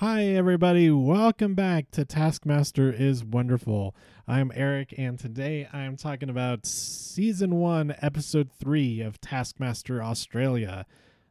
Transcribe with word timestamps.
Hi, 0.00 0.26
everybody. 0.26 0.92
Welcome 0.92 1.56
back 1.56 1.90
to 1.90 2.04
Taskmaster 2.04 2.92
is 2.92 3.24
Wonderful. 3.24 3.96
I'm 4.28 4.52
Eric, 4.54 4.94
and 4.96 5.18
today 5.18 5.66
I 5.72 5.80
am 5.80 5.96
talking 5.96 6.30
about 6.30 6.66
Season 6.66 7.56
1, 7.56 7.96
Episode 8.00 8.48
3 8.48 9.00
of 9.00 9.20
Taskmaster 9.20 10.00
Australia. 10.00 10.86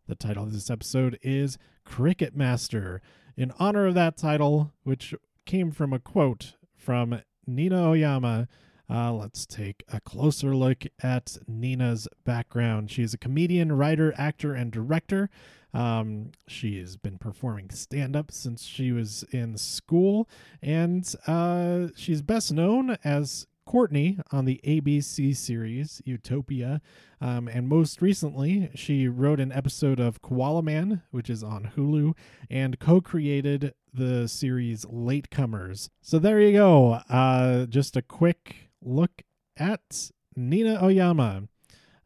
The 0.08 0.16
title 0.16 0.44
of 0.44 0.52
this 0.52 0.70
episode 0.70 1.18
is 1.22 1.58
Cricket 1.86 2.36
Master, 2.36 3.02
in 3.38 3.54
honor 3.58 3.86
of 3.86 3.94
that 3.94 4.18
title, 4.18 4.74
which 4.84 5.16
came 5.46 5.72
from 5.72 5.94
a 5.94 6.00
quote 6.00 6.56
from 6.76 7.22
Nina 7.48 7.88
Oyama. 7.88 8.50
Uh, 8.90 9.14
let's 9.14 9.46
take 9.46 9.84
a 9.92 10.00
closer 10.00 10.56
look 10.56 10.84
at 11.02 11.38
Nina's 11.48 12.08
background. 12.24 12.90
She 12.90 13.04
is 13.04 13.14
a 13.14 13.18
comedian, 13.18 13.72
writer, 13.72 14.14
actor, 14.18 14.54
and 14.54 14.72
director. 14.72 15.30
Um, 15.74 16.32
she 16.48 16.80
has 16.80 16.96
been 16.96 17.18
performing 17.18 17.70
stand 17.72 18.16
up 18.16 18.32
since 18.32 18.64
she 18.64 18.92
was 18.92 19.24
in 19.32 19.58
school, 19.58 20.30
and 20.62 21.14
uh, 21.28 21.88
she's 21.96 22.22
best 22.22 22.54
known 22.54 22.98
as 23.04 23.46
Courtney 23.68 24.18
on 24.32 24.46
the 24.46 24.62
ABC 24.64 25.36
series 25.36 26.02
Utopia. 26.06 26.82
Um, 27.20 27.48
and 27.50 27.68
most 27.68 28.02
recently, 28.02 28.70
she 28.74 29.08
wrote 29.10 29.42
an 29.42 29.52
episode 29.52 30.00
of 30.00 30.22
Koala 30.22 30.64
Man, 30.64 31.04
which 31.12 31.30
is 31.30 31.44
on 31.44 31.72
Hulu, 31.76 32.16
and 32.50 32.80
co 32.80 33.02
created 33.02 33.74
the 33.94 34.28
series 34.28 34.86
Latecomers. 34.86 35.90
So 36.02 36.18
there 36.18 36.40
you 36.40 36.54
go. 36.54 36.94
Uh, 37.10 37.66
just 37.66 37.98
a 37.98 38.02
quick 38.02 38.67
look 38.82 39.24
at 39.58 40.12
Nina 40.36 40.84
Oyama. 40.84 41.44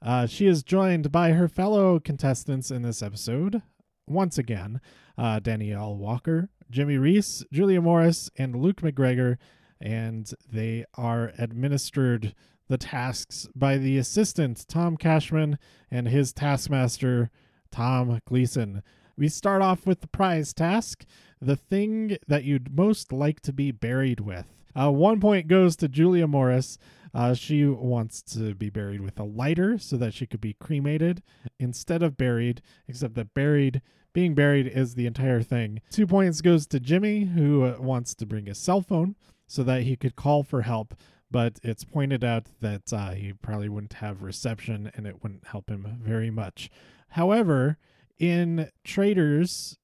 Uh, 0.01 0.25
she 0.25 0.47
is 0.47 0.63
joined 0.63 1.11
by 1.11 1.31
her 1.31 1.47
fellow 1.47 1.99
contestants 1.99 2.71
in 2.71 2.81
this 2.81 3.03
episode, 3.03 3.61
once 4.07 4.37
again 4.37 4.81
uh, 5.17 5.39
Danielle 5.39 5.95
Walker, 5.95 6.49
Jimmy 6.69 6.97
Rees, 6.97 7.45
Julia 7.51 7.81
Morris, 7.81 8.29
and 8.37 8.55
Luke 8.55 8.81
McGregor, 8.81 9.37
and 9.79 10.31
they 10.51 10.85
are 10.95 11.33
administered 11.37 12.33
the 12.67 12.77
tasks 12.77 13.47
by 13.55 13.77
the 13.77 13.97
assistant, 13.97 14.65
Tom 14.67 14.97
Cashman, 14.97 15.59
and 15.91 16.07
his 16.07 16.31
taskmaster, 16.33 17.29
Tom 17.71 18.21
Gleeson. 18.25 18.81
We 19.17 19.27
start 19.27 19.61
off 19.61 19.85
with 19.85 20.01
the 20.01 20.07
prize 20.07 20.53
task 20.53 21.05
the 21.41 21.55
thing 21.55 22.17
that 22.27 22.43
you'd 22.43 22.75
most 22.75 23.11
like 23.11 23.41
to 23.41 23.53
be 23.53 23.71
buried 23.71 24.21
with. 24.21 24.60
Uh, 24.79 24.91
one 24.91 25.19
point 25.19 25.47
goes 25.47 25.75
to 25.77 25.87
Julia 25.87 26.27
Morris. 26.27 26.77
Uh, 27.13 27.33
she 27.33 27.65
wants 27.65 28.21
to 28.21 28.55
be 28.55 28.69
buried 28.69 29.01
with 29.01 29.19
a 29.19 29.23
lighter 29.23 29.77
so 29.77 29.97
that 29.97 30.13
she 30.13 30.25
could 30.25 30.39
be 30.39 30.53
cremated 30.53 31.21
instead 31.59 32.01
of 32.01 32.17
buried, 32.17 32.61
except 32.87 33.15
that 33.15 33.33
buried, 33.33 33.81
being 34.13 34.33
buried 34.33 34.67
is 34.67 34.95
the 34.95 35.05
entire 35.05 35.41
thing. 35.41 35.81
Two 35.89 36.07
points 36.07 36.41
goes 36.41 36.65
to 36.67 36.79
Jimmy, 36.79 37.25
who 37.25 37.65
uh, 37.65 37.77
wants 37.79 38.15
to 38.15 38.25
bring 38.25 38.49
a 38.49 38.55
cell 38.55 38.81
phone 38.81 39.15
so 39.47 39.63
that 39.63 39.83
he 39.83 39.95
could 39.95 40.15
call 40.15 40.43
for 40.43 40.61
help, 40.61 40.95
but 41.29 41.59
it's 41.63 41.83
pointed 41.83 42.23
out 42.23 42.47
that 42.61 42.93
uh, 42.93 43.11
he 43.11 43.33
probably 43.33 43.69
wouldn't 43.69 43.93
have 43.93 44.21
reception 44.21 44.91
and 44.95 45.05
it 45.05 45.21
wouldn't 45.21 45.47
help 45.47 45.69
him 45.69 45.99
very 46.01 46.29
much. 46.29 46.69
However, 47.09 47.77
in 48.19 48.69
Traitors, 48.85 49.77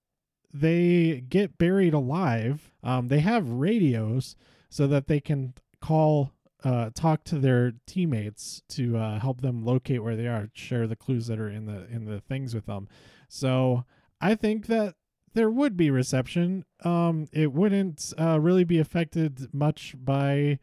they 0.54 1.24
get 1.28 1.58
buried 1.58 1.94
alive. 1.94 2.72
Um, 2.84 3.10
they 3.10 3.20
have 3.20 3.50
radios 3.50 4.36
so 4.70 4.88
that 4.88 5.08
they 5.08 5.20
can 5.20 5.54
call 5.82 6.34
uh, 6.64 6.90
talk 6.96 7.24
to 7.24 7.38
their 7.38 7.74
teammates 7.86 8.64
to 8.70 8.98
uh, 8.98 9.20
help 9.20 9.42
them 9.42 9.64
locate 9.64 10.04
where 10.04 10.16
they 10.16 10.28
are, 10.28 10.50
share 10.54 10.88
the 10.88 10.96
clues 10.96 11.28
that 11.28 11.40
are 11.40 11.50
in 11.50 11.66
the 11.66 11.88
in 11.90 12.06
the 12.06 12.20
things 12.20 12.56
with 12.56 12.66
them. 12.66 12.88
So 13.28 13.86
I 14.20 14.36
think 14.36 14.68
that 14.68 14.96
there 15.34 15.52
would 15.52 15.78
be 15.78 15.92
reception. 15.92 16.66
Um, 16.84 17.28
it 17.32 17.54
wouldn't 17.54 18.14
uh, 18.20 18.40
really 18.40 18.64
be 18.64 18.80
affected 18.80 19.54
much 19.54 19.96
by 19.98 20.60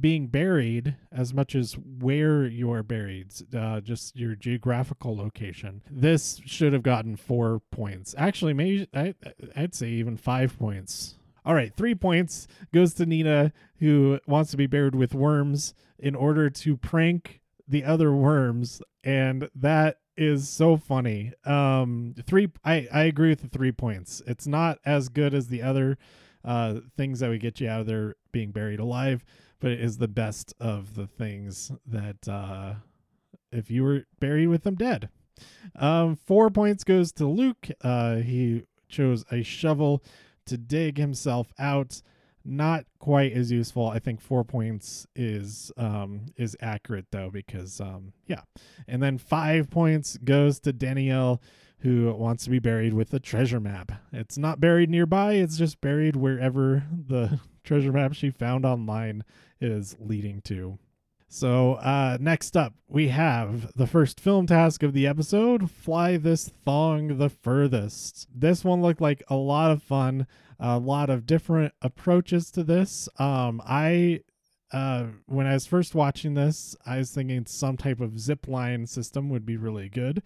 being 0.00 0.26
buried 0.26 0.96
as 1.10 1.34
much 1.34 1.54
as 1.54 1.74
where 1.74 2.46
you 2.46 2.72
are 2.72 2.82
buried, 2.82 3.28
uh, 3.54 3.80
just 3.80 4.16
your 4.16 4.34
geographical 4.34 5.16
location. 5.16 5.82
This 5.90 6.40
should 6.46 6.72
have 6.72 6.82
gotten 6.82 7.16
four 7.16 7.60
points. 7.70 8.14
Actually, 8.16 8.54
maybe 8.54 8.88
I, 8.94 9.14
I'd 9.54 9.74
say 9.74 9.88
even 9.88 10.16
five 10.16 10.58
points. 10.58 11.16
All 11.44 11.54
right, 11.54 11.74
three 11.74 11.94
points 11.94 12.46
goes 12.72 12.94
to 12.94 13.06
Nina, 13.06 13.52
who 13.78 14.20
wants 14.26 14.50
to 14.52 14.56
be 14.56 14.66
buried 14.66 14.94
with 14.94 15.14
worms 15.14 15.74
in 15.98 16.14
order 16.14 16.48
to 16.50 16.76
prank 16.76 17.40
the 17.66 17.84
other 17.84 18.12
worms, 18.12 18.80
and 19.02 19.48
that 19.54 19.98
is 20.16 20.48
so 20.48 20.76
funny. 20.76 21.32
Um, 21.44 22.14
three, 22.26 22.50
I 22.64 22.86
I 22.92 23.04
agree 23.04 23.30
with 23.30 23.42
the 23.42 23.48
three 23.48 23.72
points. 23.72 24.22
It's 24.26 24.46
not 24.46 24.78
as 24.84 25.08
good 25.08 25.34
as 25.34 25.48
the 25.48 25.62
other 25.62 25.98
uh 26.44 26.80
things 26.96 27.20
that 27.20 27.28
would 27.28 27.40
get 27.40 27.60
you 27.60 27.68
out 27.68 27.80
of 27.80 27.86
there 27.86 28.16
being 28.30 28.50
buried 28.50 28.80
alive, 28.80 29.24
but 29.60 29.70
it 29.70 29.80
is 29.80 29.98
the 29.98 30.08
best 30.08 30.54
of 30.60 30.94
the 30.94 31.06
things 31.06 31.72
that 31.86 32.28
uh 32.28 32.74
if 33.50 33.70
you 33.70 33.82
were 33.84 34.04
buried 34.20 34.48
with 34.48 34.62
them 34.64 34.74
dead. 34.74 35.08
Um, 35.76 36.16
four 36.16 36.50
points 36.50 36.84
goes 36.84 37.12
to 37.12 37.26
Luke. 37.26 37.68
Uh, 37.82 38.16
he 38.16 38.64
chose 38.88 39.24
a 39.30 39.42
shovel 39.42 40.02
to 40.46 40.56
dig 40.56 40.98
himself 40.98 41.52
out. 41.58 42.02
Not 42.44 42.86
quite 42.98 43.32
as 43.32 43.52
useful. 43.52 43.86
I 43.86 44.00
think 44.00 44.20
four 44.20 44.42
points 44.42 45.06
is 45.14 45.70
um 45.76 46.26
is 46.36 46.56
accurate 46.60 47.06
though 47.12 47.30
because 47.30 47.80
um 47.80 48.12
yeah. 48.26 48.40
And 48.88 49.00
then 49.00 49.16
five 49.16 49.70
points 49.70 50.18
goes 50.18 50.58
to 50.60 50.72
Danielle 50.72 51.40
who 51.82 52.12
wants 52.14 52.44
to 52.44 52.50
be 52.50 52.60
buried 52.60 52.94
with 52.94 53.12
a 53.12 53.20
treasure 53.20 53.60
map. 53.60 53.92
It's 54.12 54.38
not 54.38 54.60
buried 54.60 54.88
nearby, 54.88 55.34
it's 55.34 55.56
just 55.56 55.80
buried 55.80 56.16
wherever 56.16 56.84
the 56.92 57.40
treasure 57.64 57.92
map 57.92 58.12
she 58.14 58.30
found 58.30 58.64
online 58.64 59.24
is 59.60 59.96
leading 60.00 60.40
to. 60.42 60.78
So, 61.34 61.76
uh, 61.76 62.18
next 62.20 62.58
up, 62.58 62.74
we 62.88 63.08
have 63.08 63.72
the 63.74 63.86
first 63.86 64.20
film 64.20 64.46
task 64.46 64.82
of 64.82 64.92
the 64.92 65.06
episode 65.06 65.70
Fly 65.70 66.18
This 66.18 66.50
Thong 66.62 67.16
the 67.16 67.30
Furthest. 67.30 68.28
This 68.34 68.66
one 68.66 68.82
looked 68.82 69.00
like 69.00 69.22
a 69.28 69.34
lot 69.34 69.70
of 69.70 69.82
fun, 69.82 70.26
a 70.60 70.78
lot 70.78 71.08
of 71.08 71.24
different 71.24 71.72
approaches 71.80 72.50
to 72.50 72.62
this. 72.62 73.08
Um, 73.18 73.62
I, 73.66 74.20
uh, 74.74 75.06
when 75.24 75.46
I 75.46 75.54
was 75.54 75.64
first 75.64 75.94
watching 75.94 76.34
this, 76.34 76.76
I 76.84 76.98
was 76.98 77.12
thinking 77.12 77.46
some 77.46 77.78
type 77.78 78.00
of 78.00 78.20
zip 78.20 78.46
line 78.46 78.86
system 78.86 79.30
would 79.30 79.46
be 79.46 79.56
really 79.56 79.88
good. 79.88 80.22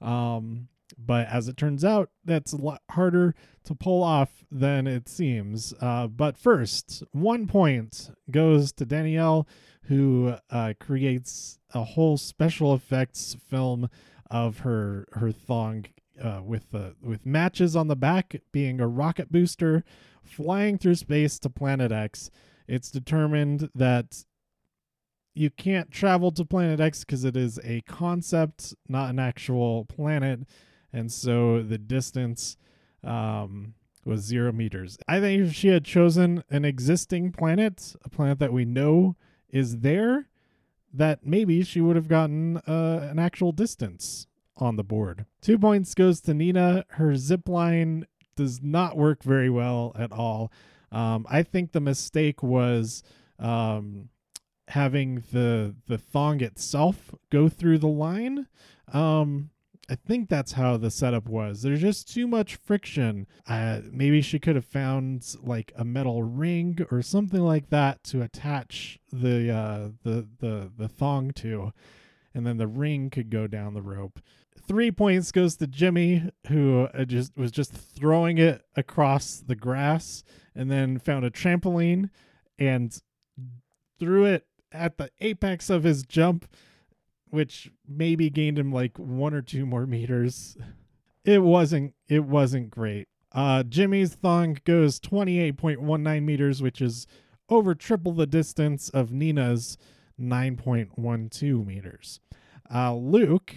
Um, 0.00 0.68
but 0.98 1.26
as 1.28 1.48
it 1.48 1.56
turns 1.56 1.84
out, 1.84 2.10
that's 2.24 2.52
a 2.52 2.56
lot 2.56 2.82
harder 2.90 3.34
to 3.64 3.74
pull 3.74 4.02
off 4.02 4.44
than 4.50 4.86
it 4.86 5.08
seems. 5.08 5.74
Uh, 5.80 6.06
but 6.06 6.36
first, 6.36 7.02
one 7.12 7.46
point 7.46 8.10
goes 8.30 8.72
to 8.72 8.84
Danielle, 8.84 9.46
who 9.82 10.34
uh, 10.50 10.74
creates 10.80 11.58
a 11.74 11.84
whole 11.84 12.16
special 12.16 12.74
effects 12.74 13.36
film 13.48 13.88
of 14.30 14.60
her 14.60 15.06
her 15.12 15.30
thong 15.30 15.86
uh, 16.22 16.40
with 16.44 16.74
with 17.00 17.24
matches 17.24 17.76
on 17.76 17.88
the 17.88 17.96
back 17.96 18.40
being 18.52 18.80
a 18.80 18.88
rocket 18.88 19.30
booster 19.30 19.84
flying 20.22 20.78
through 20.78 20.96
space 20.96 21.38
to 21.38 21.50
Planet 21.50 21.92
X. 21.92 22.30
It's 22.66 22.90
determined 22.90 23.70
that 23.74 24.24
you 25.34 25.50
can't 25.50 25.90
travel 25.90 26.32
to 26.32 26.44
Planet 26.44 26.80
X 26.80 27.00
because 27.04 27.24
it 27.24 27.36
is 27.36 27.60
a 27.62 27.82
concept, 27.82 28.74
not 28.88 29.10
an 29.10 29.18
actual 29.18 29.84
planet 29.84 30.40
and 30.96 31.12
so 31.12 31.62
the 31.62 31.76
distance 31.76 32.56
um, 33.04 33.74
was 34.04 34.22
zero 34.22 34.50
meters. 34.50 34.98
I 35.06 35.20
think 35.20 35.42
if 35.42 35.54
she 35.54 35.68
had 35.68 35.84
chosen 35.84 36.42
an 36.48 36.64
existing 36.64 37.32
planet, 37.32 37.94
a 38.02 38.08
planet 38.08 38.38
that 38.38 38.52
we 38.52 38.64
know 38.64 39.14
is 39.50 39.80
there, 39.80 40.28
that 40.94 41.26
maybe 41.26 41.62
she 41.62 41.82
would 41.82 41.96
have 41.96 42.08
gotten 42.08 42.56
uh, 42.58 43.08
an 43.10 43.18
actual 43.18 43.52
distance 43.52 44.26
on 44.56 44.76
the 44.76 44.84
board. 44.84 45.26
Two 45.42 45.58
points 45.58 45.94
goes 45.94 46.22
to 46.22 46.32
Nina. 46.32 46.86
Her 46.88 47.14
zip 47.14 47.46
line 47.46 48.06
does 48.34 48.62
not 48.62 48.96
work 48.96 49.22
very 49.22 49.50
well 49.50 49.92
at 49.98 50.12
all. 50.12 50.50
Um, 50.90 51.26
I 51.28 51.42
think 51.42 51.72
the 51.72 51.80
mistake 51.80 52.42
was 52.42 53.02
um, 53.38 54.08
having 54.68 55.24
the 55.32 55.74
the 55.86 55.98
thong 55.98 56.40
itself 56.40 57.14
go 57.30 57.50
through 57.50 57.78
the 57.78 57.86
line. 57.86 58.46
Um, 58.92 59.50
I 59.88 59.94
think 59.94 60.28
that's 60.28 60.52
how 60.52 60.76
the 60.76 60.90
setup 60.90 61.28
was. 61.28 61.62
There's 61.62 61.80
just 61.80 62.12
too 62.12 62.26
much 62.26 62.56
friction. 62.56 63.26
Uh, 63.46 63.80
maybe 63.90 64.20
she 64.20 64.40
could 64.40 64.56
have 64.56 64.64
found 64.64 65.36
like 65.42 65.72
a 65.76 65.84
metal 65.84 66.24
ring 66.24 66.78
or 66.90 67.02
something 67.02 67.40
like 67.40 67.70
that 67.70 68.02
to 68.04 68.22
attach 68.22 68.98
the 69.12 69.50
uh, 69.50 69.88
the 70.02 70.28
the 70.40 70.72
the 70.76 70.88
thong 70.88 71.30
to, 71.34 71.72
and 72.34 72.44
then 72.46 72.56
the 72.56 72.66
ring 72.66 73.10
could 73.10 73.30
go 73.30 73.46
down 73.46 73.74
the 73.74 73.82
rope. 73.82 74.18
Three 74.66 74.90
points 74.90 75.30
goes 75.30 75.54
to 75.56 75.68
Jimmy, 75.68 76.30
who 76.48 76.88
uh, 76.92 77.04
just 77.04 77.36
was 77.36 77.52
just 77.52 77.72
throwing 77.72 78.38
it 78.38 78.62
across 78.74 79.36
the 79.46 79.54
grass, 79.54 80.24
and 80.54 80.68
then 80.68 80.98
found 80.98 81.24
a 81.24 81.30
trampoline 81.30 82.10
and 82.58 83.00
threw 84.00 84.24
it 84.24 84.46
at 84.72 84.98
the 84.98 85.10
apex 85.20 85.70
of 85.70 85.84
his 85.84 86.02
jump 86.02 86.46
which 87.30 87.70
maybe 87.88 88.30
gained 88.30 88.58
him 88.58 88.72
like 88.72 88.98
one 88.98 89.34
or 89.34 89.42
two 89.42 89.66
more 89.66 89.86
meters. 89.86 90.56
It 91.24 91.42
wasn't 91.42 91.94
it 92.08 92.24
wasn't 92.24 92.70
great. 92.70 93.08
Uh, 93.32 93.62
Jimmy's 93.62 94.14
thong 94.14 94.58
goes 94.64 94.98
28.19 95.00 96.22
meters, 96.22 96.62
which 96.62 96.80
is 96.80 97.06
over 97.48 97.74
triple 97.74 98.12
the 98.12 98.26
distance 98.26 98.88
of 98.88 99.12
Nina's 99.12 99.76
9.12 100.18 101.66
meters. 101.66 102.20
Uh, 102.72 102.94
Luke 102.94 103.56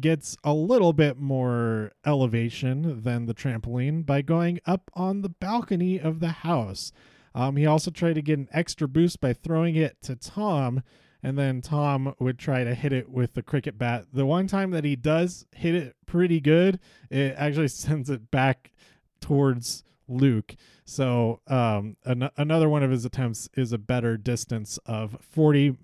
gets 0.00 0.36
a 0.44 0.52
little 0.52 0.92
bit 0.92 1.18
more 1.18 1.92
elevation 2.06 3.02
than 3.02 3.26
the 3.26 3.34
trampoline 3.34 4.06
by 4.06 4.22
going 4.22 4.60
up 4.66 4.90
on 4.94 5.22
the 5.22 5.28
balcony 5.28 5.98
of 5.98 6.20
the 6.20 6.28
house. 6.28 6.92
Um, 7.34 7.56
he 7.56 7.66
also 7.66 7.90
tried 7.90 8.14
to 8.14 8.22
get 8.22 8.38
an 8.38 8.48
extra 8.52 8.88
boost 8.88 9.20
by 9.20 9.32
throwing 9.32 9.74
it 9.74 9.96
to 10.02 10.16
Tom, 10.16 10.82
and 11.22 11.38
then 11.38 11.60
Tom 11.60 12.14
would 12.18 12.38
try 12.38 12.64
to 12.64 12.74
hit 12.74 12.92
it 12.92 13.08
with 13.08 13.34
the 13.34 13.42
cricket 13.42 13.78
bat. 13.78 14.06
The 14.12 14.26
one 14.26 14.46
time 14.46 14.70
that 14.70 14.84
he 14.84 14.96
does 14.96 15.46
hit 15.52 15.74
it 15.74 15.96
pretty 16.06 16.40
good, 16.40 16.78
it 17.10 17.34
actually 17.36 17.68
sends 17.68 18.08
it 18.10 18.30
back 18.30 18.72
towards 19.20 19.82
Luke. 20.06 20.54
So 20.84 21.40
um, 21.46 21.96
an- 22.04 22.30
another 22.36 22.68
one 22.68 22.82
of 22.82 22.90
his 22.90 23.04
attempts 23.04 23.48
is 23.54 23.72
a 23.72 23.78
better 23.78 24.16
distance 24.16 24.78
of 24.86 25.16
40, 25.20 25.76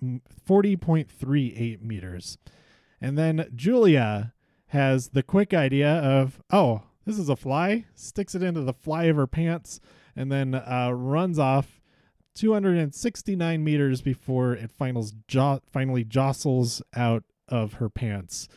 40.38 0.48 1.82
meters. 1.82 2.38
And 3.00 3.18
then 3.18 3.50
Julia 3.54 4.32
has 4.68 5.10
the 5.10 5.22
quick 5.22 5.52
idea 5.52 5.90
of, 5.90 6.40
oh, 6.50 6.82
this 7.04 7.18
is 7.18 7.28
a 7.28 7.36
fly, 7.36 7.84
sticks 7.94 8.34
it 8.34 8.42
into 8.42 8.62
the 8.62 8.72
fly 8.72 9.04
of 9.04 9.16
her 9.16 9.26
pants, 9.26 9.78
and 10.16 10.32
then 10.32 10.54
uh, 10.54 10.90
runs 10.92 11.38
off 11.38 11.80
269 12.34 13.62
meters 13.62 14.00
before 14.00 14.52
it 14.52 14.70
finals 14.70 15.14
jo- 15.28 15.60
finally 15.70 16.04
jostles 16.04 16.82
out 16.94 17.24
of 17.48 17.74
her 17.74 17.88
pants. 17.88 18.48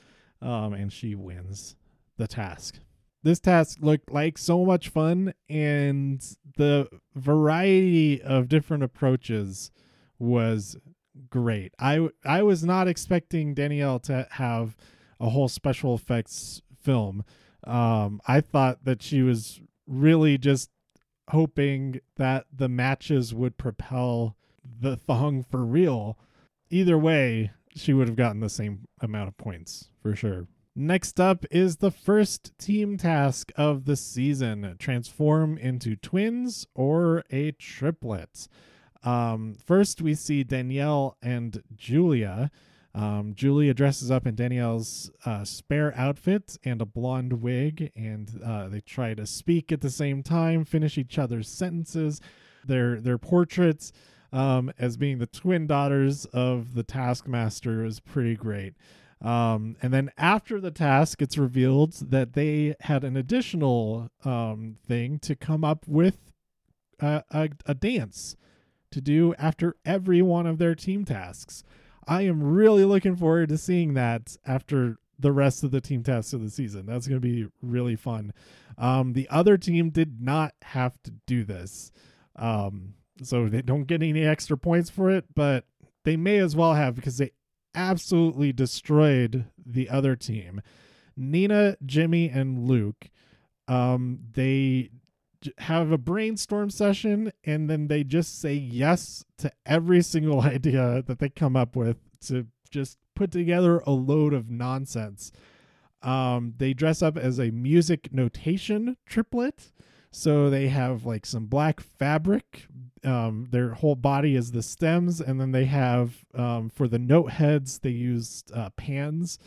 Um, 0.41 0.73
and 0.73 0.91
she 0.93 1.15
wins 1.15 1.75
the 2.17 2.27
task. 2.27 2.79
This 3.23 3.39
task 3.39 3.79
looked 3.81 4.11
like 4.11 4.37
so 4.37 4.63
much 4.63 4.89
fun, 4.89 5.33
and 5.49 6.23
the 6.55 6.87
variety 7.15 8.21
of 8.21 8.47
different 8.47 8.83
approaches 8.83 9.71
was 10.19 10.77
great. 11.29 11.73
I 11.79 12.09
I 12.23 12.43
was 12.43 12.63
not 12.63 12.87
expecting 12.87 13.53
Danielle 13.53 13.99
to 14.01 14.27
have 14.31 14.77
a 15.19 15.29
whole 15.29 15.47
special 15.47 15.95
effects 15.95 16.61
film. 16.79 17.23
Um, 17.63 18.21
I 18.27 18.41
thought 18.41 18.85
that 18.85 19.01
she 19.01 19.23
was 19.23 19.59
really 19.87 20.37
just 20.37 20.69
hoping 21.29 21.99
that 22.15 22.45
the 22.55 22.69
matches 22.69 23.33
would 23.33 23.57
propel 23.57 24.35
the 24.79 24.95
thong 24.95 25.43
for 25.43 25.65
real. 25.65 26.17
Either 26.69 26.97
way, 26.97 27.51
she 27.75 27.93
would 27.93 28.07
have 28.07 28.17
gotten 28.17 28.41
the 28.41 28.49
same 28.49 28.87
amount 29.01 29.27
of 29.27 29.37
points 29.37 29.89
for 30.01 30.15
sure. 30.15 30.47
Next 30.75 31.19
up 31.19 31.43
is 31.49 31.77
the 31.77 31.89
first 31.89 32.55
team 32.59 32.97
task 32.97 33.51
of 33.55 33.85
the 33.85 33.95
season 33.95 34.75
transform 34.77 35.57
into 35.57 35.95
twins 35.95 36.67
or 36.75 37.23
a 37.31 37.51
triplet. 37.53 38.47
Um, 39.03 39.55
first, 39.55 40.01
we 40.01 40.13
see 40.13 40.43
Danielle 40.43 41.17
and 41.21 41.63
Julia. 41.75 42.51
Um, 42.97 43.33
Julia 43.35 43.75
dresses 43.75 44.09
up 44.09 44.25
in 44.25 44.33
Danielle's 44.33 45.11
uh, 45.23 45.43
spare 45.43 45.93
outfit 45.95 46.57
and 46.63 46.81
a 46.81 46.85
blonde 46.85 47.43
wig, 47.43 47.91
and 47.95 48.41
uh, 48.43 48.69
they 48.69 48.81
try 48.81 49.13
to 49.13 49.27
speak 49.27 49.71
at 49.71 49.81
the 49.81 49.91
same 49.91 50.23
time, 50.23 50.65
finish 50.65 50.97
each 50.97 51.19
other's 51.19 51.47
sentences. 51.47 52.19
Their 52.65 52.99
their 52.99 53.19
portraits 53.19 53.93
um, 54.33 54.71
as 54.79 54.97
being 54.97 55.19
the 55.19 55.27
twin 55.27 55.67
daughters 55.67 56.25
of 56.25 56.73
the 56.73 56.81
Taskmaster 56.81 57.85
is 57.85 57.99
pretty 57.99 58.35
great. 58.35 58.73
Um, 59.21 59.77
and 59.81 59.93
then 59.93 60.09
after 60.17 60.59
the 60.59 60.71
task, 60.71 61.21
it's 61.21 61.37
revealed 61.37 61.93
that 62.09 62.33
they 62.33 62.75
had 62.81 63.03
an 63.03 63.15
additional 63.15 64.09
um, 64.25 64.77
thing 64.87 65.19
to 65.19 65.35
come 65.35 65.63
up 65.63 65.87
with 65.87 66.17
a, 66.99 67.23
a, 67.29 67.49
a 67.67 67.73
dance 67.75 68.35
to 68.89 69.01
do 69.01 69.35
after 69.37 69.75
every 69.85 70.23
one 70.23 70.47
of 70.47 70.57
their 70.57 70.73
team 70.73 71.05
tasks. 71.05 71.63
I 72.07 72.21
am 72.21 72.41
really 72.41 72.85
looking 72.85 73.15
forward 73.15 73.49
to 73.49 73.57
seeing 73.57 73.93
that 73.95 74.37
after 74.45 74.97
the 75.19 75.31
rest 75.31 75.63
of 75.63 75.71
the 75.71 75.81
team 75.81 76.03
tests 76.03 76.33
of 76.33 76.41
the 76.41 76.49
season. 76.49 76.85
That's 76.85 77.07
going 77.07 77.19
to 77.21 77.27
be 77.27 77.47
really 77.61 77.95
fun. 77.95 78.33
Um, 78.77 79.13
the 79.13 79.27
other 79.29 79.57
team 79.57 79.89
did 79.89 80.21
not 80.21 80.53
have 80.61 81.01
to 81.03 81.11
do 81.25 81.43
this. 81.43 81.91
Um, 82.35 82.93
so 83.23 83.49
they 83.49 83.61
don't 83.63 83.85
get 83.85 84.03
any 84.03 84.23
extra 84.23 84.57
points 84.57 84.89
for 84.89 85.09
it, 85.09 85.25
but 85.35 85.65
they 86.03 86.15
may 86.17 86.37
as 86.37 86.55
well 86.55 86.75
have 86.75 86.95
because 86.95 87.17
they 87.17 87.31
absolutely 87.73 88.53
destroyed 88.53 89.45
the 89.65 89.89
other 89.89 90.15
team. 90.15 90.61
Nina, 91.15 91.77
Jimmy, 91.83 92.29
and 92.29 92.67
Luke, 92.67 93.09
um, 93.67 94.19
they 94.33 94.91
have 95.59 95.91
a 95.91 95.97
brainstorm 95.97 96.69
session 96.69 97.31
and 97.43 97.69
then 97.69 97.87
they 97.87 98.03
just 98.03 98.39
say 98.39 98.53
yes 98.53 99.25
to 99.37 99.51
every 99.65 100.01
single 100.01 100.41
idea 100.55 101.03
that 101.05 101.19
they 101.19 101.29
come 101.29 101.55
up 101.55 101.75
with 101.75 101.97
to 102.21 102.47
just 102.69 102.97
put 103.15 103.31
together 103.31 103.79
a 103.79 103.91
load 103.91 104.33
of 104.33 104.49
nonsense. 104.49 105.31
Um, 106.01 106.53
they 106.57 106.73
dress 106.73 107.01
up 107.01 107.17
as 107.17 107.39
a 107.39 107.51
music 107.51 108.13
notation 108.13 108.97
triplet. 109.05 109.71
So 110.11 110.49
they 110.49 110.69
have 110.69 111.05
like 111.05 111.25
some 111.25 111.45
black 111.47 111.79
fabric. 111.79 112.65
Um, 113.03 113.47
their 113.51 113.73
whole 113.73 113.95
body 113.95 114.35
is 114.35 114.51
the 114.51 114.63
stems, 114.63 115.21
and 115.21 115.39
then 115.39 115.51
they 115.51 115.65
have 115.65 116.25
um, 116.33 116.69
for 116.69 116.87
the 116.87 116.99
note 116.99 117.31
heads 117.31 117.79
they 117.79 117.91
used 117.91 118.51
uh, 118.53 118.69
pans, 118.71 119.37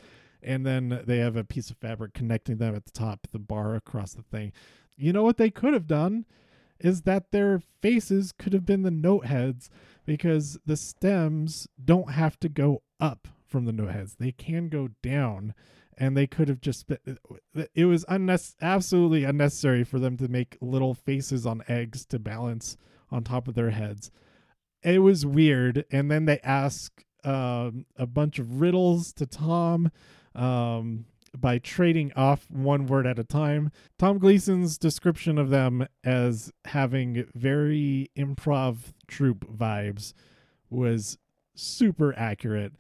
and 0.43 0.65
then 0.65 1.03
they 1.07 1.19
have 1.19 1.37
a 1.37 1.45
piece 1.45 1.71
of 1.71 1.77
fabric 1.79 2.15
connecting 2.15 2.59
them 2.59 2.75
at 2.75 2.85
the 2.85 2.93
top, 2.93 3.27
the 3.33 3.39
bar 3.39 3.75
across 3.75 4.13
the 4.13 4.23
thing. 4.23 4.53
You 5.01 5.13
know 5.13 5.23
what 5.23 5.37
they 5.37 5.51
could 5.51 5.75
have 5.75 5.87
done? 5.87 6.27
Is 6.79 7.03
that 7.03 7.31
their 7.31 7.61
faces 7.83 8.33
could 8.33 8.53
have 8.53 8.65
been 8.65 8.83
the 8.83 8.91
note 8.91 9.27
heads 9.27 9.71
because 10.07 10.59
the 10.65 10.77
stems 10.77 11.69
don't 11.83 12.13
have 12.13 12.39
to 12.41 12.49
go 12.49 12.83
up 12.99 13.29
from 13.47 13.65
the 13.65 13.73
note 13.73 13.91
heads; 13.91 14.17
they 14.19 14.33
can 14.33 14.69
go 14.69 14.89
down 15.03 15.55
and 16.01 16.17
they 16.17 16.27
could 16.27 16.49
have 16.49 16.63
just 16.63 16.87
been, 16.87 17.19
it 17.75 17.85
was 17.85 18.07
unnes- 18.07 18.55
absolutely 18.63 19.23
unnecessary 19.25 19.85
for 19.85 19.99
them 19.99 20.17
to 20.17 20.29
make 20.29 20.57
little 20.63 20.95
faces 20.95 21.45
on 21.45 21.63
eggs 21.69 22.07
to 22.07 22.19
balance 22.19 22.79
on 23.11 23.23
top 23.23 23.47
of 23.47 23.55
their 23.55 23.71
heads. 23.71 24.11
It 24.83 25.01
was 25.01 25.27
weird. 25.27 25.85
And 25.91 26.11
then 26.11 26.25
they 26.25 26.41
ask 26.41 27.05
um, 27.23 27.85
a 27.97 28.07
bunch 28.07 28.39
of 28.39 28.63
riddles 28.63 29.13
to 29.15 29.27
tom 29.27 29.91
um, 30.35 31.05
by 31.37 31.59
trading 31.59 32.13
off 32.15 32.51
one 32.51 32.87
word 32.87 33.07
at 33.07 33.19
a 33.19 33.25
time. 33.25 33.71
Tom 33.99 34.19
Gleeson's 34.19 34.79
description 34.79 35.39
of 35.39 35.51
them 35.51 35.87
as 36.05 36.53
having 36.67 37.27
very 37.35 38.11
improv 38.17 38.93
troupe 39.07 39.47
vibes 39.47 40.13
was 40.69 41.19
super 41.55 42.15
accurate. 42.17 42.75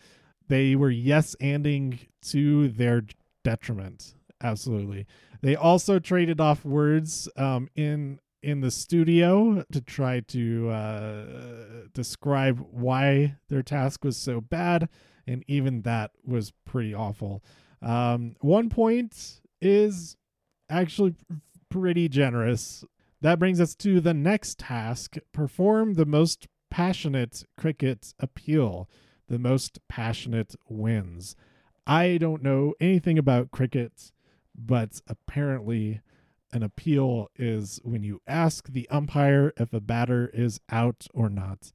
They 0.48 0.74
were 0.74 0.90
yes 0.90 1.36
anding 1.40 2.08
to 2.22 2.68
their 2.68 3.02
detriment 3.44 4.14
absolutely. 4.42 5.06
They 5.42 5.56
also 5.56 5.98
traded 5.98 6.40
off 6.40 6.64
words 6.64 7.28
um, 7.36 7.68
in 7.74 8.20
in 8.42 8.62
the 8.62 8.70
studio 8.70 9.62
to 9.70 9.80
try 9.82 10.20
to 10.20 10.70
uh, 10.70 11.24
describe 11.92 12.64
why 12.70 13.36
their 13.50 13.62
task 13.62 14.02
was 14.02 14.16
so 14.16 14.40
bad 14.40 14.88
and 15.26 15.44
even 15.46 15.82
that 15.82 16.12
was 16.24 16.50
pretty 16.64 16.94
awful 16.94 17.44
um, 17.82 18.36
one 18.40 18.68
point 18.68 19.40
is 19.60 20.16
actually 20.68 21.14
pretty 21.68 22.08
generous 22.08 22.84
that 23.22 23.38
brings 23.38 23.60
us 23.60 23.74
to 23.74 24.00
the 24.00 24.14
next 24.14 24.58
task 24.58 25.16
perform 25.32 25.94
the 25.94 26.06
most 26.06 26.48
passionate 26.70 27.44
cricket 27.56 28.14
appeal 28.18 28.88
the 29.30 29.38
most 29.38 29.78
passionate 29.88 30.56
wins. 30.68 31.36
I 31.86 32.18
don't 32.18 32.42
know 32.42 32.74
anything 32.80 33.16
about 33.16 33.52
cricket, 33.52 34.10
but 34.54 35.00
apparently 35.06 36.00
an 36.52 36.64
appeal 36.64 37.28
is 37.36 37.80
when 37.84 38.02
you 38.02 38.20
ask 38.26 38.68
the 38.68 38.88
umpire 38.90 39.52
if 39.56 39.72
a 39.72 39.80
batter 39.80 40.30
is 40.34 40.60
out 40.68 41.06
or 41.14 41.30
not, 41.30 41.72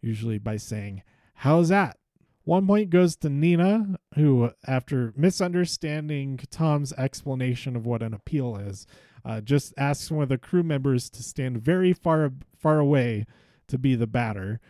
usually 0.00 0.38
by 0.38 0.56
saying, 0.56 1.02
How's 1.38 1.68
that? 1.68 1.98
One 2.44 2.66
point 2.66 2.90
goes 2.90 3.16
to 3.16 3.30
Nina, 3.30 3.98
who, 4.16 4.50
after 4.66 5.14
misunderstanding 5.16 6.38
Tom's 6.50 6.92
explanation 6.92 7.74
of 7.74 7.86
what 7.86 8.02
an 8.02 8.12
appeal 8.12 8.56
is, 8.56 8.86
uh, 9.24 9.40
just 9.40 9.72
asks 9.78 10.10
one 10.10 10.24
of 10.24 10.28
the 10.28 10.36
crew 10.36 10.62
members 10.62 11.08
to 11.10 11.22
stand 11.22 11.62
very 11.62 11.94
far 11.94 12.32
far 12.58 12.78
away 12.78 13.24
to 13.68 13.78
be 13.78 13.94
the 13.94 14.06
batter. 14.06 14.60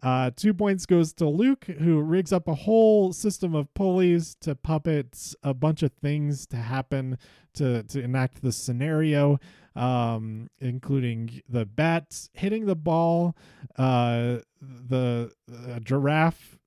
Uh, 0.00 0.30
two 0.34 0.54
points 0.54 0.86
goes 0.86 1.12
to 1.12 1.28
Luke, 1.28 1.64
who 1.64 2.00
rigs 2.00 2.32
up 2.32 2.46
a 2.46 2.54
whole 2.54 3.12
system 3.12 3.52
of 3.54 3.72
pulleys 3.74 4.36
to 4.40 4.54
puppets 4.54 5.34
a 5.42 5.52
bunch 5.52 5.82
of 5.82 5.92
things 5.92 6.46
to 6.46 6.56
happen 6.56 7.18
to 7.54 7.82
to 7.82 8.00
enact 8.00 8.42
the 8.42 8.52
scenario, 8.52 9.40
um, 9.74 10.48
including 10.60 11.42
the 11.48 11.66
bat 11.66 12.28
hitting 12.32 12.66
the 12.66 12.76
ball, 12.76 13.36
uh, 13.76 14.36
the 14.60 15.32
uh, 15.52 15.80
giraffe 15.80 16.58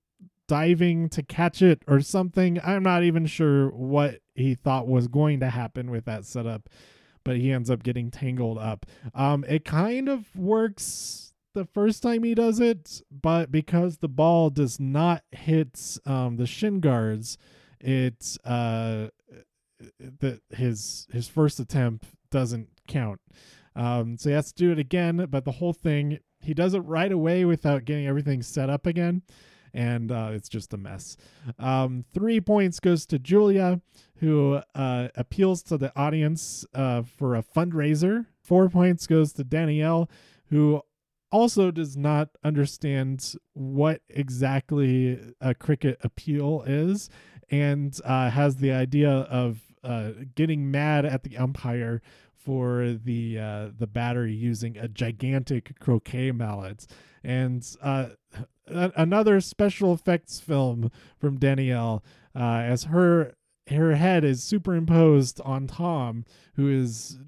diving 0.48 1.10
to 1.10 1.24
catch 1.24 1.62
it 1.62 1.84
or 1.88 2.00
something. 2.02 2.60
I'm 2.64 2.84
not 2.84 3.04
even 3.04 3.26
sure 3.26 3.70
what 3.70 4.20
he 4.36 4.56
thought 4.56 4.88
was 4.88 5.08
going 5.08 5.40
to 5.42 5.50
happen 5.50 5.92
with 5.92 6.06
that 6.06 6.26
setup. 6.26 6.70
but 7.24 7.36
he 7.36 7.52
ends 7.52 7.70
up 7.70 7.84
getting 7.84 8.10
tangled 8.10 8.58
up. 8.58 8.86
Um, 9.14 9.44
it 9.50 9.66
kind 9.66 10.08
of 10.08 10.34
works 10.34 11.34
the 11.54 11.66
first 11.66 12.02
time 12.02 12.24
he 12.24 12.34
does 12.34 12.62
it, 12.62 13.02
but 13.12 13.52
because 13.52 13.98
the 13.98 14.08
ball 14.08 14.50
does 14.50 14.80
not 14.80 15.24
hit 15.34 15.98
um, 16.06 16.38
the 16.38 16.48
shin 16.48 16.80
guards, 16.80 17.38
it 17.82 18.38
uh, 18.46 19.08
that 20.00 20.40
his 20.52 21.08
his 21.12 21.28
first 21.28 21.60
attempt 21.60 22.06
doesn't 22.32 22.70
count. 22.88 23.20
Um, 23.76 24.18
so 24.18 24.30
he 24.30 24.36
has 24.36 24.54
to 24.54 24.56
do 24.64 24.72
it 24.72 24.80
again, 24.80 25.28
but 25.30 25.44
the 25.44 25.52
whole 25.54 25.74
thing 25.74 26.20
he 26.40 26.54
does 26.54 26.74
it 26.74 26.80
right 26.80 27.12
away 27.12 27.44
without 27.44 27.84
getting 27.84 28.08
everything 28.08 28.42
set 28.42 28.70
up 28.70 28.86
again, 28.86 29.22
and 29.78 30.12
uh, 30.12 30.32
it's 30.34 30.50
just 30.50 30.74
a 30.74 30.78
mess. 30.78 31.16
Um, 31.60 32.04
three 32.12 32.42
points 32.42 32.80
goes 32.80 33.06
to 33.06 33.20
Julia, 33.20 33.80
who 34.18 34.60
uh, 34.74 35.10
appeals 35.16 35.62
to 35.64 35.78
the 35.78 35.96
audience 35.96 36.66
uh, 36.74 37.04
for 37.04 37.36
a 37.36 37.44
fundraiser. 37.44 38.26
Four 38.42 38.70
points 38.70 39.06
goes 39.06 39.34
to 39.34 39.44
Danielle, 39.44 40.10
who 40.50 40.82
also 41.32 41.70
does 41.70 41.96
not 41.96 42.30
understand 42.44 43.36
what 43.54 44.02
exactly 44.10 45.20
a 45.40 45.54
cricket 45.54 46.00
appeal 46.04 46.64
is 46.66 47.10
and 47.52 48.00
uh, 48.04 48.32
has 48.32 48.56
the 48.56 48.72
idea 48.72 49.12
of 49.12 49.60
uh, 49.84 50.12
getting 50.34 50.72
mad 50.72 51.06
at 51.06 51.22
the 51.22 51.38
umpire 51.38 52.02
for 52.34 52.98
the 53.04 53.38
uh, 53.38 53.68
the 53.78 53.88
batter 53.88 54.26
using 54.26 54.76
a 54.78 54.88
gigantic 54.88 55.78
croquet 55.80 56.32
mallet. 56.32 56.88
And 57.24 57.64
uh, 57.82 58.08
another 58.68 59.42
special 59.42 59.94
effects 59.94 60.40
film 60.40 60.92
from 61.20 61.38
Danielle, 61.38 62.04
uh, 62.36 62.62
as 62.66 62.86
her 62.86 63.34
her 63.70 63.96
head 63.96 64.24
is 64.24 64.44
superimposed 64.44 65.42
on 65.42 65.68
Tom, 65.68 66.24
who 66.56 66.70
is 66.70 67.20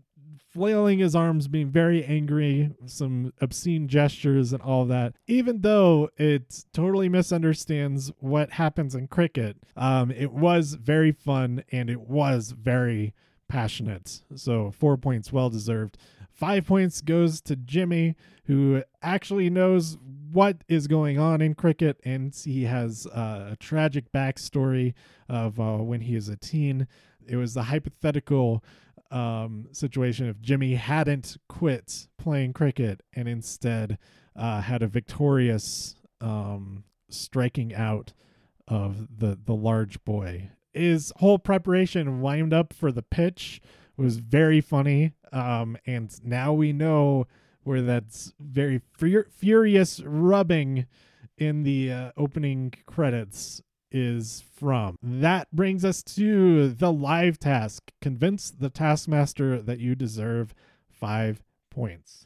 flailing 0.50 1.00
his 1.00 1.16
arms, 1.16 1.48
being 1.48 1.70
very 1.70 2.04
angry, 2.04 2.72
some 2.86 3.32
obscene 3.40 3.88
gestures 3.88 4.52
and 4.52 4.62
all 4.64 4.86
that. 4.86 5.14
Even 5.28 5.62
though 5.62 6.10
it 6.18 6.66
totally 6.74 7.08
misunderstands 7.08 8.12
what 8.20 8.52
happens 8.52 8.96
in 8.96 9.08
cricket, 9.08 9.58
um, 9.78 10.12
it 10.12 10.32
was 10.32 10.74
very 10.74 11.12
fun 11.12 11.64
and 11.72 11.90
it 11.90 12.02
was 12.02 12.52
very 12.52 13.14
passionate. 13.48 14.22
So 14.36 14.72
four 14.72 14.98
points, 14.98 15.32
well 15.32 15.50
deserved. 15.50 15.98
Five 16.32 16.66
points 16.66 17.02
goes 17.02 17.42
to 17.42 17.56
Jimmy, 17.56 18.16
who 18.46 18.84
actually 19.02 19.50
knows 19.50 19.98
what 20.32 20.64
is 20.68 20.88
going 20.88 21.18
on 21.20 21.42
in 21.42 21.56
cricket, 21.56 22.00
and 22.04 22.36
he 22.36 22.64
has 22.64 23.08
uh, 23.08 23.50
a 23.52 23.56
tragic 23.60 24.12
backstory 24.12 24.94
of 25.28 25.60
uh, 25.60 25.78
when 25.78 26.02
he 26.02 26.16
is 26.16 26.30
a 26.30 26.36
teen. 26.36 26.88
It 27.28 27.36
was 27.36 27.54
the 27.54 27.64
hypothetical 27.64 28.64
um, 29.12 29.68
situation 29.72 30.28
if 30.28 30.40
Jimmy 30.42 30.76
hadn't 30.76 31.38
quit 31.48 32.08
playing 32.18 32.54
cricket 32.54 33.02
and 33.14 33.28
instead 33.28 33.98
uh, 34.36 34.62
had 34.62 34.84
a 34.84 34.88
victorious 34.88 35.96
um, 36.22 36.84
striking 37.10 37.74
out 37.74 38.14
of 38.68 39.20
the 39.20 39.38
the 39.44 39.56
large 39.56 40.04
boy. 40.04 40.52
His 40.74 41.12
whole 41.18 41.40
preparation 41.40 42.22
wind 42.22 42.54
up 42.54 42.74
for 42.74 42.92
the 42.92 43.02
pitch 43.02 43.62
was 43.98 44.18
very 44.18 44.62
funny, 44.62 45.14
um, 45.32 45.76
and 45.86 46.14
now 46.24 46.54
we 46.54 46.72
know 46.72 47.26
where 47.70 47.84
that's 47.84 48.34
very 48.40 48.82
fur- 48.94 49.28
furious 49.30 50.02
rubbing 50.04 50.88
in 51.38 51.62
the 51.62 51.92
uh, 51.92 52.12
opening 52.18 52.74
credits 52.88 53.62
is 53.92 54.44
from. 54.56 54.96
That 55.04 55.52
brings 55.52 55.86
us 55.86 56.02
to 56.16 56.70
the 56.70 56.92
live 56.92 57.38
task. 57.38 57.92
Convince 58.02 58.50
the 58.50 58.72
taskmaster 58.72 59.62
that 59.62 59.78
you 59.78 59.94
deserve 59.94 60.56
five 60.88 61.44
points. 61.70 62.26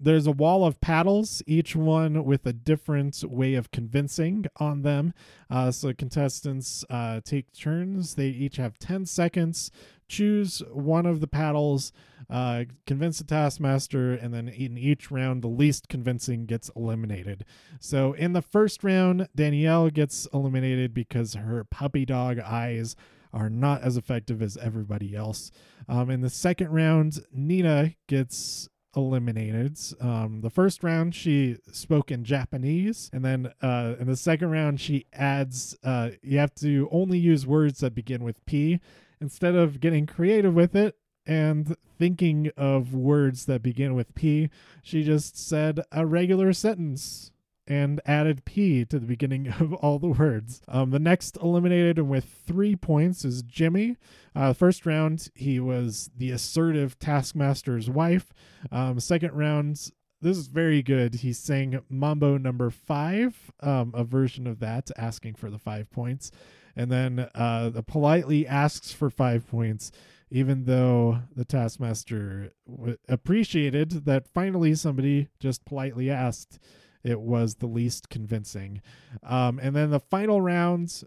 There's 0.00 0.26
a 0.26 0.32
wall 0.32 0.64
of 0.64 0.80
paddles, 0.80 1.42
each 1.46 1.76
one 1.76 2.24
with 2.24 2.46
a 2.46 2.52
different 2.52 3.22
way 3.24 3.54
of 3.54 3.70
convincing 3.70 4.46
on 4.56 4.82
them. 4.82 5.14
Uh, 5.48 5.70
so 5.70 5.92
contestants 5.92 6.84
uh, 6.90 7.20
take 7.24 7.52
turns. 7.52 8.14
They 8.16 8.28
each 8.28 8.56
have 8.56 8.78
10 8.78 9.06
seconds 9.06 9.70
choose 10.08 10.62
one 10.72 11.06
of 11.06 11.20
the 11.20 11.26
paddles, 11.26 11.92
uh, 12.30 12.64
convince 12.86 13.18
the 13.18 13.24
taskmaster, 13.24 14.12
and 14.12 14.32
then 14.32 14.48
in 14.48 14.78
each 14.78 15.10
round, 15.10 15.42
the 15.42 15.48
least 15.48 15.88
convincing 15.88 16.46
gets 16.46 16.70
eliminated. 16.76 17.44
So 17.80 18.12
in 18.12 18.32
the 18.32 18.42
first 18.42 18.82
round, 18.84 19.28
Danielle 19.34 19.90
gets 19.90 20.26
eliminated 20.32 20.94
because 20.94 21.34
her 21.34 21.64
puppy 21.64 22.04
dog 22.04 22.38
eyes 22.38 22.96
are 23.32 23.50
not 23.50 23.82
as 23.82 23.96
effective 23.96 24.40
as 24.40 24.56
everybody 24.58 25.14
else. 25.14 25.50
Um, 25.88 26.08
in 26.08 26.20
the 26.20 26.30
second 26.30 26.70
round, 26.70 27.24
Nina 27.32 27.94
gets 28.06 28.68
eliminated. 28.96 29.78
Um, 30.00 30.40
the 30.40 30.50
first 30.50 30.82
round, 30.82 31.14
she 31.14 31.58
spoke 31.72 32.10
in 32.10 32.24
Japanese, 32.24 33.10
and 33.12 33.24
then 33.24 33.52
uh, 33.62 33.94
in 33.98 34.06
the 34.06 34.16
second 34.16 34.50
round, 34.50 34.80
she 34.80 35.06
adds 35.12 35.76
uh, 35.82 36.10
you 36.22 36.38
have 36.38 36.54
to 36.56 36.88
only 36.90 37.18
use 37.18 37.46
words 37.46 37.80
that 37.80 37.94
begin 37.94 38.24
with 38.24 38.44
P 38.46 38.80
instead 39.20 39.54
of 39.54 39.80
getting 39.80 40.06
creative 40.06 40.54
with 40.54 40.74
it 40.74 40.96
and 41.26 41.76
thinking 41.98 42.50
of 42.56 42.94
words 42.94 43.46
that 43.46 43.62
begin 43.62 43.94
with 43.94 44.14
P, 44.14 44.50
she 44.82 45.02
just 45.02 45.38
said 45.38 45.80
a 45.90 46.06
regular 46.06 46.52
sentence 46.52 47.32
and 47.66 48.00
added 48.06 48.44
P 48.44 48.84
to 48.86 48.98
the 48.98 49.06
beginning 49.06 49.48
of 49.60 49.72
all 49.74 49.98
the 49.98 50.08
words. 50.08 50.62
Um, 50.68 50.90
the 50.90 50.98
next 50.98 51.36
eliminated 51.36 51.98
with 52.00 52.24
three 52.24 52.76
points 52.76 53.24
is 53.24 53.42
Jimmy. 53.42 53.96
Uh, 54.34 54.52
first 54.52 54.86
round, 54.86 55.28
he 55.34 55.60
was 55.60 56.10
the 56.16 56.30
assertive 56.30 56.98
taskmaster's 56.98 57.88
wife. 57.88 58.32
Um, 58.72 59.00
second 59.00 59.32
round, 59.32 59.90
this 60.20 60.36
is 60.36 60.48
very 60.48 60.82
good. 60.82 61.16
He 61.16 61.32
sang 61.32 61.80
Mambo 61.88 62.38
number 62.38 62.70
five, 62.70 63.52
um, 63.60 63.92
a 63.94 64.04
version 64.04 64.46
of 64.46 64.60
that, 64.60 64.90
asking 64.96 65.34
for 65.34 65.50
the 65.50 65.58
five 65.58 65.90
points 65.90 66.30
and 66.76 66.90
then 66.90 67.28
uh, 67.34 67.70
the 67.70 67.82
politely 67.82 68.46
asks 68.46 68.92
for 68.92 69.10
five 69.10 69.48
points, 69.48 69.92
even 70.30 70.64
though 70.64 71.20
the 71.34 71.44
taskmaster 71.44 72.52
w- 72.68 72.96
appreciated 73.08 74.04
that 74.04 74.28
finally 74.28 74.74
somebody 74.74 75.28
just 75.38 75.64
politely 75.64 76.10
asked. 76.10 76.58
It 77.04 77.20
was 77.20 77.56
the 77.56 77.66
least 77.66 78.08
convincing. 78.08 78.80
Um, 79.22 79.60
and 79.62 79.76
then 79.76 79.90
the 79.90 80.00
final 80.00 80.40
rounds 80.40 81.04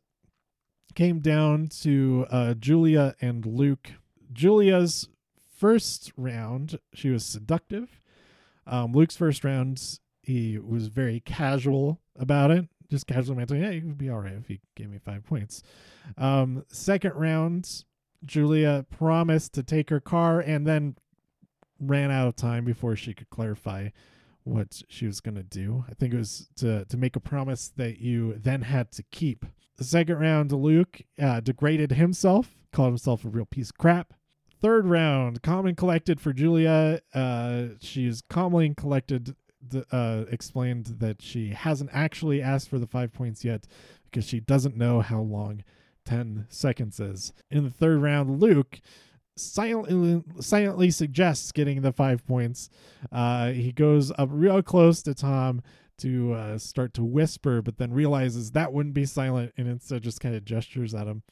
came 0.96 1.20
down 1.20 1.68
to 1.82 2.26
uh, 2.30 2.54
Julia 2.54 3.16
and 3.20 3.46
Luke. 3.46 3.94
Julia's 4.32 5.10
first 5.58 6.12
round, 6.16 6.80
she 6.94 7.10
was 7.10 7.26
seductive. 7.26 8.00
Um, 8.66 8.94
Luke's 8.94 9.18
first 9.18 9.44
round, 9.44 10.00
he 10.22 10.58
was 10.58 10.88
very 10.88 11.20
casual 11.20 12.00
about 12.16 12.52
it 12.52 12.68
just 12.90 13.08
casually 13.08 13.38
mentioning, 13.38 13.64
hey, 13.64 13.78
it 13.78 13.86
would 13.86 13.98
be 13.98 14.10
all 14.10 14.20
right 14.20 14.34
if 14.34 14.48
he 14.48 14.60
gave 14.76 14.90
me 14.90 14.98
five 14.98 15.26
points. 15.26 15.64
Um, 16.18 16.64
second 16.70 17.14
round, 17.16 17.84
Julia 18.26 18.86
promised 18.90 19.54
to 19.54 19.64
take 19.64 19.90
her 19.90 20.00
car 20.00 20.40
and 20.40 20.66
then 20.66 20.96
ran 21.80 22.12
out 22.12 22.28
of 22.28 22.36
time 22.36 22.66
before 22.66 22.96
she 22.96 23.14
could 23.14 23.30
clarify 23.30 23.90
what 24.48 24.82
she 24.88 25.06
was 25.06 25.20
going 25.20 25.36
to 25.36 25.44
do. 25.44 25.86
I 25.90 25.94
think 25.94 26.14
it 26.14 26.18
was 26.18 26.50
to, 26.58 26.86
to 26.86 26.98
make 26.98 27.16
a 27.16 27.20
promise 27.20 27.72
that 27.78 28.00
you 28.00 28.34
then 28.34 28.64
had 28.64 28.92
to 28.94 29.04
keep. 29.12 29.46
The 29.78 29.84
second 29.84 30.18
round, 30.20 30.52
Luke 30.52 31.02
uh, 31.22 31.40
degraded 31.40 31.92
himself, 31.92 32.56
called 32.72 32.90
himself 32.90 33.26
a 33.26 33.30
real 33.30 33.46
piece 33.46 33.70
of 33.70 33.78
crap. 33.78 34.14
Third 34.60 34.88
round, 34.88 35.44
calm 35.44 35.68
and 35.68 35.78
collected 35.78 36.20
for 36.20 36.34
Julia. 36.34 37.02
Uh, 37.14 37.66
she's 37.80 38.24
calmly 38.28 38.66
and 38.66 38.76
collected 38.76 39.36
uh, 39.92 40.26
explained 40.30 40.86
that 41.00 41.22
she 41.22 41.50
hasn't 41.50 41.90
actually 41.94 42.42
asked 42.42 42.70
for 42.70 42.80
the 42.80 42.88
five 42.88 43.14
points 43.14 43.44
yet 43.44 43.68
because 44.06 44.26
she 44.26 44.40
doesn't 44.40 44.78
know 44.78 45.02
how 45.02 45.20
long 45.20 45.64
10 46.06 46.48
seconds 46.50 47.00
is. 47.00 47.34
In 47.52 47.64
the 47.64 47.70
third 47.70 48.02
round, 48.02 48.40
Luke 48.40 48.80
silently 49.38 50.24
silently 50.40 50.92
suggests 50.92 51.52
getting 51.52 51.82
the 51.82 51.92
five 51.92 52.26
points. 52.26 52.70
Uh, 53.12 53.52
he 53.52 53.72
goes 53.72 54.12
up 54.18 54.30
real 54.32 54.62
close 54.62 55.02
to 55.04 55.14
Tom 55.14 55.62
to 56.00 56.34
uh, 56.34 56.58
start 56.58 56.94
to 56.94 57.04
whisper, 57.04 57.62
but 57.62 57.78
then 57.78 57.92
realizes 57.92 58.52
that 58.52 58.72
wouldn't 58.72 58.94
be 58.94 59.06
silent 59.06 59.54
and 59.58 59.68
instead 59.68 60.04
just 60.04 60.20
kind 60.20 60.36
of 60.36 60.46
gestures 60.46 60.94
at 60.94 61.08
him. 61.08 61.24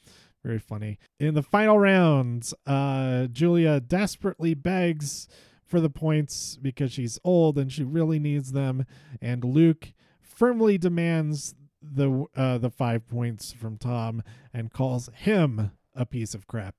Very 0.44 0.58
funny. 0.58 0.98
In 1.18 1.34
the 1.34 1.42
final 1.42 1.78
round, 1.78 2.52
uh, 2.66 3.26
Julia 3.26 3.80
desperately 3.80 4.54
begs 4.54 5.28
for 5.64 5.80
the 5.80 5.90
points 5.90 6.56
because 6.60 6.92
she's 6.92 7.18
old 7.24 7.58
and 7.58 7.72
she 7.72 7.82
really 7.82 8.18
needs 8.18 8.52
them. 8.52 8.86
And 9.20 9.44
Luke 9.44 9.92
firmly 10.20 10.78
demands 10.78 11.54
the 11.82 12.26
uh, 12.36 12.58
the 12.58 12.70
five 12.70 13.06
points 13.08 13.52
from 13.52 13.76
Tom 13.76 14.22
and 14.52 14.72
calls 14.72 15.08
him 15.14 15.72
a 15.94 16.06
piece 16.06 16.34
of 16.34 16.46
crap. 16.46 16.74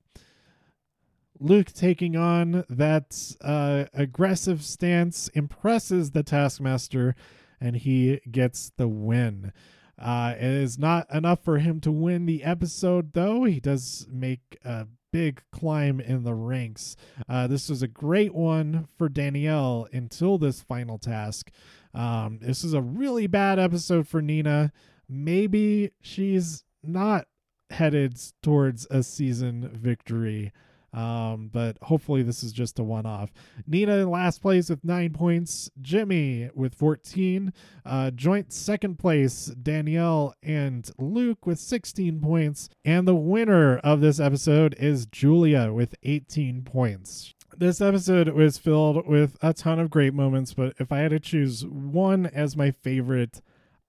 Luke 1.39 1.72
taking 1.74 2.15
on 2.15 2.63
that 2.70 3.36
uh, 3.41 3.86
aggressive 3.94 4.63
stance 4.63 5.27
impresses 5.29 6.12
the 6.12 6.24
Taskmaster, 6.24 7.15
and 7.60 7.75
he 7.75 8.20
gets 8.29 8.72
the 8.77 8.88
win. 8.88 9.51
Uh, 10.00 10.36
it 10.38 10.44
is 10.44 10.77
not 10.77 11.12
enough 11.12 11.44
for 11.44 11.58
him 11.58 11.79
to 11.82 11.91
win 11.91 12.25
the 12.25 12.44
episode, 12.44 13.13
though. 13.13 13.46
He 13.46 13.60
does 13.60 14.08
make 14.12 14.58
a 14.63 14.88
big 15.12 15.41
climb 15.51 16.00
in 16.00 16.24
the 16.24 16.36
ranks. 16.36 16.96
Uh, 17.27 17.48
this 17.48 17.70
was 17.70 17.82
a 17.82 17.88
great 17.88 18.34
one 18.34 18.88
for 18.98 19.10
Danielle 19.10 19.88
until 19.91 20.38
this 20.38 20.62
final 20.62 20.98
task. 21.00 21.50
Um, 21.94 22.39
this 22.41 22.63
is 22.63 22.74
a 22.74 22.82
really 22.82 23.25
bad 23.25 23.58
episode 23.58 24.08
for 24.08 24.22
Nina. 24.22 24.72
Maybe 25.10 25.91
she's 26.01 26.63
not 26.84 27.25
headed 27.72 28.20
towards 28.44 28.86
a 28.91 29.01
season 29.01 29.70
victory. 29.74 30.51
Um, 30.97 31.51
but 31.53 31.77
hopefully 31.83 32.23
this 32.23 32.43
is 32.43 32.51
just 32.51 32.79
a 32.79 32.83
one 32.83 33.05
off. 33.05 33.31
Nina 33.67 33.97
in 33.97 34.09
last 34.09 34.41
place 34.41 34.67
with 34.67 34.83
nine 34.83 35.13
points. 35.13 35.69
Jimmy 35.79 36.49
with 36.55 36.73
14. 36.73 37.53
Uh, 37.85 38.09
joint 38.09 38.51
second 38.51 38.97
place, 38.97 39.45
Danielle 39.45 40.33
and 40.41 40.89
Luke 40.97 41.45
with 41.45 41.59
16 41.59 42.19
points. 42.19 42.69
And 42.83 43.07
the 43.07 43.13
winner 43.13 43.77
of 43.77 44.01
this 44.01 44.19
episode 44.19 44.75
is 44.79 45.05
Julia 45.05 45.71
with 45.71 45.93
18 46.01 46.63
points. 46.63 47.35
This 47.55 47.79
episode 47.79 48.29
was 48.29 48.57
filled 48.57 49.05
with 49.05 49.37
a 49.43 49.53
ton 49.53 49.79
of 49.79 49.91
great 49.91 50.15
moments, 50.15 50.55
but 50.55 50.73
if 50.79 50.91
I 50.91 50.99
had 50.99 51.11
to 51.11 51.19
choose 51.19 51.63
one 51.63 52.25
as 52.25 52.57
my 52.57 52.71
favorite, 52.71 53.39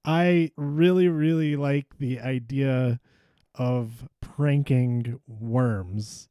I 0.05 0.51
really, 0.57 1.09
really 1.09 1.57
like 1.57 1.97
the 1.99 2.21
idea 2.21 3.01
of 3.55 4.09
pranking 4.21 5.21
worms 5.27 6.29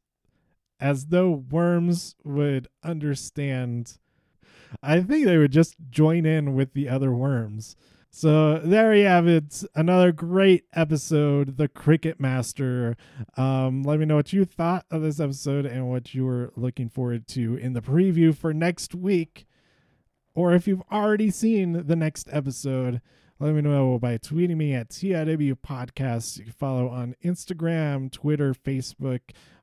as 0.80 1.06
though 1.06 1.30
worms 1.30 2.14
would 2.24 2.68
understand. 2.82 3.98
I 4.82 5.00
think 5.00 5.24
they 5.24 5.38
would 5.38 5.52
just 5.52 5.76
join 5.90 6.26
in 6.26 6.54
with 6.54 6.72
the 6.72 6.88
other 6.88 7.12
worms. 7.12 7.76
So 8.10 8.58
there 8.58 8.94
you 8.94 9.06
have 9.06 9.28
it. 9.28 9.62
Another 9.74 10.12
great 10.12 10.64
episode, 10.72 11.56
The 11.56 11.68
Cricket 11.68 12.18
Master. 12.18 12.96
Um, 13.36 13.82
let 13.82 14.00
me 14.00 14.06
know 14.06 14.16
what 14.16 14.32
you 14.32 14.44
thought 14.44 14.86
of 14.90 15.02
this 15.02 15.20
episode 15.20 15.66
and 15.66 15.88
what 15.88 16.14
you 16.14 16.24
were 16.24 16.52
looking 16.56 16.88
forward 16.88 17.28
to 17.28 17.56
in 17.56 17.74
the 17.74 17.82
preview 17.82 18.34
for 18.34 18.54
next 18.54 18.94
week. 18.94 19.46
Or 20.34 20.54
if 20.54 20.66
you've 20.66 20.82
already 20.90 21.30
seen 21.30 21.86
the 21.86 21.96
next 21.96 22.28
episode, 22.32 23.00
let 23.40 23.54
me 23.54 23.60
know 23.60 23.98
by 23.98 24.18
tweeting 24.18 24.56
me 24.56 24.74
at 24.74 24.88
TIW 24.88 25.54
Podcast. 25.54 26.38
You 26.38 26.44
can 26.44 26.52
follow 26.52 26.88
on 26.88 27.14
Instagram, 27.24 28.10
Twitter, 28.10 28.52
Facebook 28.52 29.20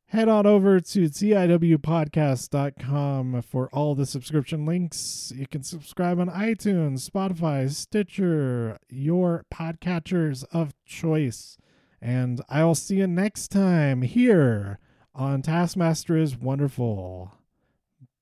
head 0.08 0.28
on 0.30 0.46
over 0.46 0.80
to 0.80 1.06
tiwpodcast.com 1.06 3.42
for 3.42 3.68
all 3.74 3.96
the 3.96 4.06
subscription 4.06 4.64
links. 4.66 5.34
You 5.36 5.48
can 5.48 5.64
subscribe 5.64 6.20
on 6.20 6.30
iTunes, 6.30 7.10
Spotify, 7.10 7.68
Stitcher, 7.72 8.78
your 8.90 9.46
podcatchers 9.54 10.46
of 10.52 10.74
choice. 10.86 11.58
And 12.02 12.42
I'll 12.50 12.76
see 12.76 12.98
you 12.98 13.08
next 13.08 13.48
time 13.50 14.02
here 14.04 14.80
on 15.16 15.42
Taskmaster 15.42 16.18
is 16.18 16.38
Wonderful. 16.38 17.32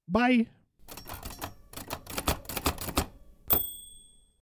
Bye. 0.07 0.47